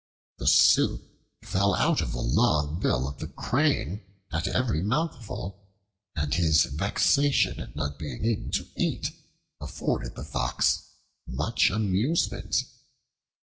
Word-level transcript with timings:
The 0.39 0.47
soup 0.47 1.03
fell 1.43 1.75
out 1.75 2.01
of 2.01 2.11
the 2.13 2.21
long 2.23 2.79
bill 2.79 3.07
of 3.07 3.19
the 3.19 3.27
Crane 3.27 4.01
at 4.33 4.47
every 4.47 4.81
mouthful, 4.81 5.63
and 6.15 6.33
his 6.33 6.63
vexation 6.65 7.59
at 7.59 7.75
not 7.75 7.99
being 7.99 8.25
able 8.25 8.49
to 8.53 8.65
eat 8.75 9.11
afforded 9.59 10.15
the 10.15 10.25
Fox 10.25 10.89
much 11.27 11.69
amusement. 11.69 12.63